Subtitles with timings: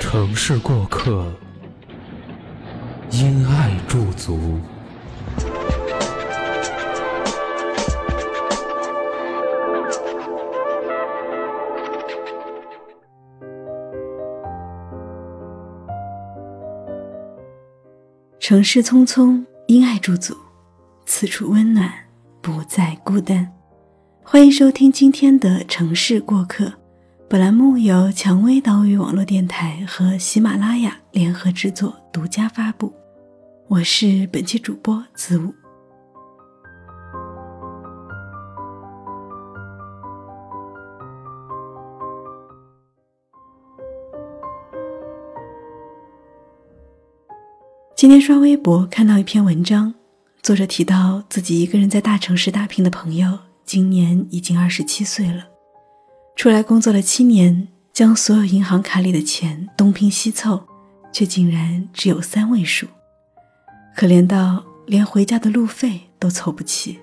[0.00, 1.30] 城市过客，
[3.12, 4.58] 因爱驻足。
[18.40, 20.34] 城市匆匆，因爱驻足，
[21.04, 21.92] 此处温暖，
[22.40, 23.52] 不再孤单。
[24.24, 26.79] 欢迎收听今天的城市过客。
[27.30, 32.92] 本栏目由蔷薇岛屿网络电台和喜马拉雅联合制作，独家发布。
[33.68, 35.54] 我是本期主播子午。
[47.94, 49.94] 今天刷微博看到一篇文章，
[50.42, 55.49] 作者提到自己一个人在大城市打拼的朋友，今年已经二十七岁了。
[56.36, 60.66] 出来工作了七年，将所有银行卡里的钱东拼西凑，
[61.12, 62.86] 却竟然只有三位数，
[63.94, 66.98] 可怜到连回家的路费都凑不齐。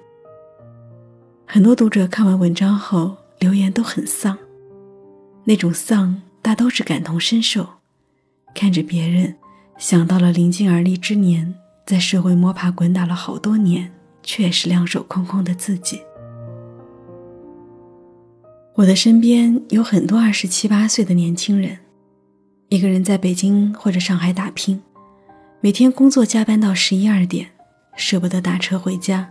[1.46, 4.38] 很多读者看完文章后留言都很丧，
[5.44, 7.68] 那种丧大都是感同身受，
[8.56, 9.36] 看着别人，
[9.78, 11.54] 想到了临近而立之年，
[11.86, 16.02] 在社会摸爬滚打了好多年，却也是两手空空的自己。
[18.78, 21.80] 我的身边有很多二十七八岁的年轻人，
[22.70, 24.80] 一个人在北京或者上海打拼，
[25.62, 27.50] 每天工作加班到十一二点，
[27.96, 29.28] 舍不得打车回家，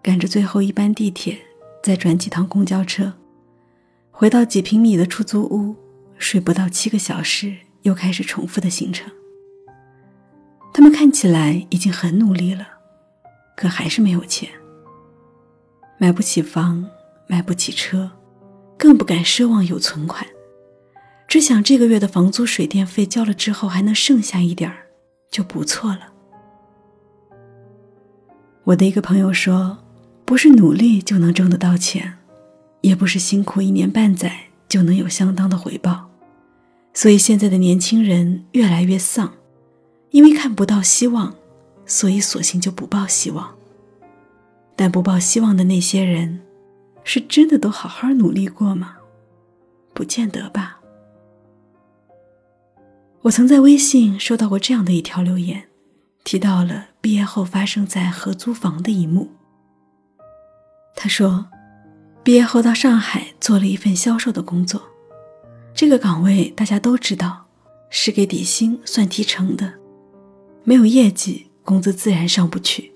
[0.00, 1.36] 赶着最后一班地铁，
[1.82, 3.12] 再转几趟公交车，
[4.12, 5.74] 回到几平米的出租屋，
[6.16, 9.10] 睡不到七个小时，又开始重复的行程。
[10.72, 12.64] 他们看起来已经很努力了，
[13.56, 14.48] 可还是没有钱，
[15.98, 16.88] 买不起房，
[17.26, 18.12] 买不起车。
[18.76, 20.26] 更不敢奢望有存款，
[21.26, 24.86] 只想这个月的房租、水电费交了之后还能剩下一点儿，
[25.30, 26.12] 就不错了。
[28.64, 29.78] 我的一个朋友说
[30.24, 32.18] ：“不是努力就能挣得到钱，
[32.80, 36.10] 也不是辛苦一年半载就能有相当的回报。”
[36.92, 39.34] 所以现在的年轻人越来越丧，
[40.10, 41.34] 因为看不到希望，
[41.84, 43.54] 所以索性就不抱希望。
[44.74, 46.40] 但不抱希望的那些人。
[47.06, 48.96] 是真的都好好努力过吗？
[49.94, 50.80] 不见得吧。
[53.22, 55.68] 我曾在微信收到过这样的一条留言，
[56.24, 59.30] 提到了毕业后发生在合租房的一幕。
[60.96, 61.46] 他说，
[62.24, 64.82] 毕业后到上海做了一份销售的工作，
[65.72, 67.46] 这个岗位大家都知道
[67.88, 69.74] 是给底薪算提成的，
[70.64, 72.95] 没有业绩，工资自然上不去。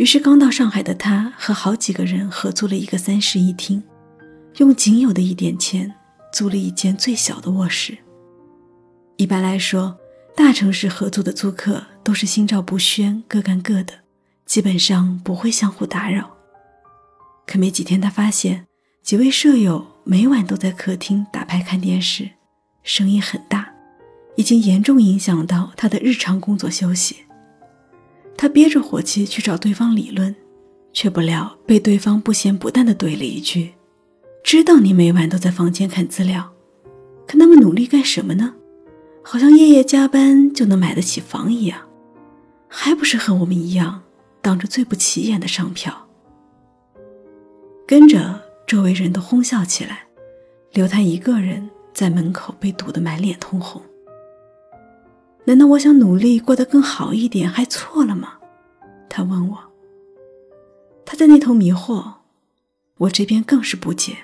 [0.00, 3.82] 于是，刚到上海的他和好几个人合租了一个三室一厅，
[4.56, 5.94] 用仅有的一点钱
[6.32, 7.98] 租了一间最小的卧室。
[9.18, 9.94] 一般来说，
[10.34, 13.92] 大城市合租的租客都是心照不宣，各干各的，
[14.46, 16.34] 基本上不会相互打扰。
[17.46, 18.64] 可没几天，他发现
[19.02, 22.30] 几位舍友每晚都在客厅打牌看电视，
[22.82, 23.70] 声音很大，
[24.36, 27.16] 已经严重影响到他的日常工作休息。
[28.40, 30.34] 他憋着火气去找对方理论，
[30.94, 33.74] 却不料被对方不咸不淡地怼了一句
[34.42, 36.50] ：“知道你每晚都在房间看资料，
[37.28, 38.54] 可那么努力干什么呢？
[39.22, 41.82] 好像夜夜加班就能买得起房一样，
[42.66, 44.00] 还不是和我们一样
[44.40, 46.08] 当着最不起眼的商票？”
[47.86, 50.04] 跟着周围人都哄笑起来，
[50.72, 53.82] 留他一个人在门口被堵得满脸通红。
[55.44, 58.34] 难道我想努力过得更好一点还错了吗？
[59.08, 59.58] 他问我。
[61.04, 62.12] 他在那头迷惑，
[62.98, 64.16] 我这边更是不解。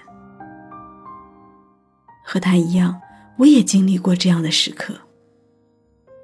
[2.24, 3.00] 和他一样，
[3.38, 4.94] 我也经历过这样的时刻。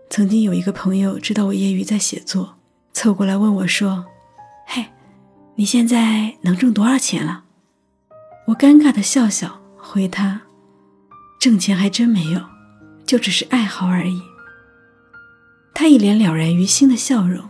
[0.09, 2.56] 曾经有一个朋友知道我业余在写作，
[2.93, 4.05] 凑过来问我说
[4.67, 4.85] ：“嘿，
[5.56, 7.44] 你现在能挣多少钱了？”
[8.47, 10.43] 我尴尬的笑笑回他
[11.41, 12.41] ：“挣钱还真没有，
[13.06, 14.23] 就只是爱好而已。”
[15.82, 17.44] 他一脸了然于心的笑容，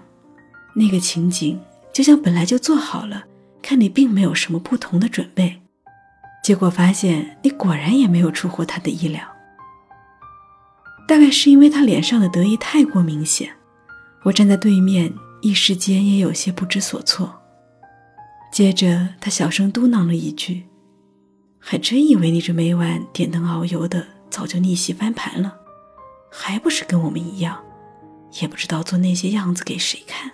[0.73, 1.61] 那个情景
[1.93, 3.25] 就像本来就做好了，
[3.61, 5.61] 看你并没有什么不同的准备，
[6.43, 9.23] 结果发现你果然也没有出乎他的意料。
[11.06, 13.55] 大概是因为他脸上的得意太过明显，
[14.23, 15.12] 我站在对面，
[15.43, 17.38] 一时间也有些不知所措。
[18.50, 20.62] 接着他小声嘟囔了一句
[21.61, 25.55] ：“还真以为你这每晚点灯熬油的早就逆袭翻盘了，
[26.31, 27.62] 还不是跟我们一样，
[28.40, 30.31] 也不知道做那些样子给谁看。”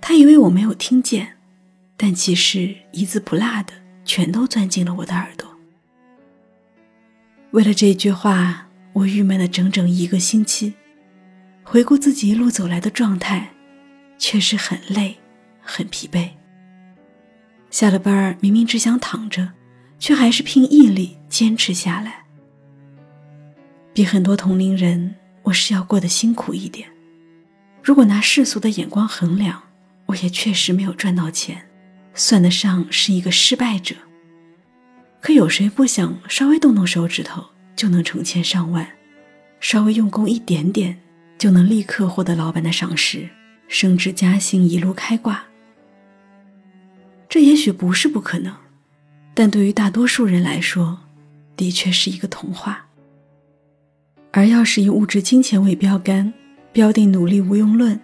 [0.00, 1.36] 他以为我没有听见，
[1.96, 3.72] 但其实一字不落的
[4.04, 5.52] 全都钻进了我的耳朵。
[7.50, 10.74] 为了这句话，我郁闷了整整一个星期。
[11.64, 13.52] 回顾自己一路走来的状态，
[14.16, 15.16] 确实很累，
[15.60, 16.30] 很疲惫。
[17.76, 19.46] 下了班明明只想躺着，
[19.98, 22.24] 却还是拼毅力坚持下来。
[23.92, 26.88] 比很多同龄人，我是要过得辛苦一点。
[27.82, 29.62] 如果拿世俗的眼光衡量，
[30.06, 31.68] 我也确实没有赚到钱，
[32.14, 33.94] 算得上是一个失败者。
[35.20, 37.44] 可有谁不想稍微动动手指头
[37.76, 38.88] 就能成千上万，
[39.60, 40.98] 稍微用功一点点
[41.36, 43.28] 就能立刻获得老板的赏识，
[43.68, 45.44] 升职加薪，一路开挂？
[47.36, 48.56] 这也许不是不可能，
[49.34, 51.00] 但对于大多数人来说，
[51.54, 52.86] 的确是一个童话。
[54.32, 56.32] 而要是以物质金钱为标杆，
[56.72, 58.00] 标定努力无用论，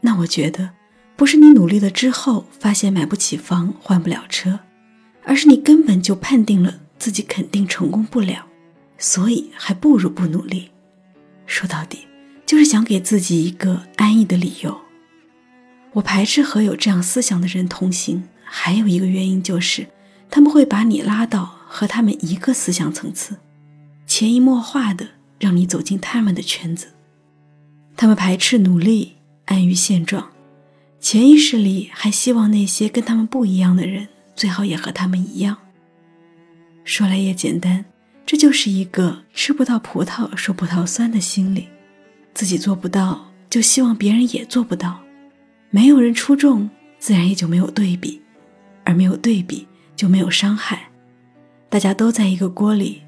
[0.00, 0.72] 那我觉得。
[1.14, 4.58] 不是你努力了之后发现买不起房、换不了车，
[5.22, 8.44] 而是你根本就判定了自己肯定成功不了，
[8.98, 10.72] 所以还不如不努力。
[11.46, 12.08] 说到底，
[12.44, 14.76] 就是想给自己一个安逸的理由。
[15.92, 18.24] 我排斥和有这样思想的人同行，
[18.56, 19.88] 还有一个原因就是，
[20.30, 23.36] 他们会把你拉到和他们一个思想层次，
[24.06, 25.08] 潜移默化的
[25.40, 26.86] 让你走进他们的圈子。
[27.96, 29.14] 他们排斥努力，
[29.46, 30.30] 安于现状。
[31.00, 34.06] 潜意识里还希望那些跟他们不一样的人
[34.36, 35.56] 最好也和他们一样。
[36.84, 37.84] 说来也简单，
[38.24, 41.66] 这就是一个吃不到葡萄说葡萄酸的心理，
[42.32, 45.00] 自己做不到就希望别人也做不到，
[45.70, 46.70] 没有人出众，
[47.00, 48.22] 自然也就没有对比，
[48.84, 49.66] 而没有对比
[49.96, 50.90] 就没有伤害，
[51.68, 53.02] 大家都在一个锅里，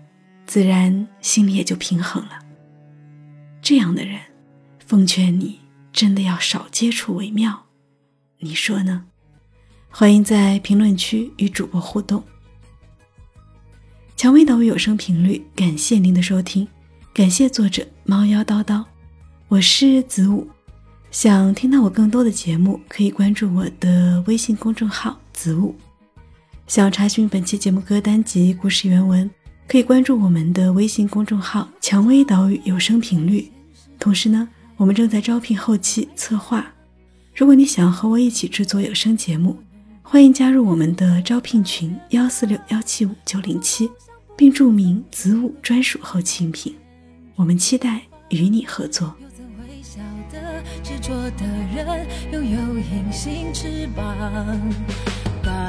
[0.47, 2.39] 自然心里也就平衡了。
[3.61, 4.21] 这样的人，
[4.87, 5.61] 奉劝你
[5.93, 7.67] 真的要少接触为妙。
[8.39, 9.05] 你说呢？
[9.89, 12.23] 欢迎在评论区与主播互动。
[14.15, 16.67] 蔷薇岛屿有声频率，感谢您的收听，
[17.13, 18.85] 感谢作者猫妖叨叨，
[19.49, 20.49] 我是子午。
[21.11, 25.77] 想听到我更多的节目，可以关注我的微信公众号子午。
[26.67, 29.31] 想要查询本期节目歌单及故事原文，
[29.69, 33.49] 可以关注我们的微信公众号蔷薇岛屿有声频率。
[34.01, 36.67] 同时呢，我们正在招聘后期策划。
[37.35, 39.57] 如果你想和我一起制作有声节目，
[40.03, 43.89] 欢迎加入我们的招聘群幺四六幺七五九零七，
[44.37, 46.75] 并注明子午专属后期音频。
[47.35, 48.01] 我们期待
[48.31, 49.15] 与你合作。
[53.95, 54.15] 把